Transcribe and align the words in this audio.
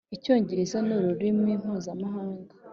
Icyongereza 0.15 0.77
ni 0.85 0.93
ururimi 0.97 1.51
mpuzamahanga 1.61 2.51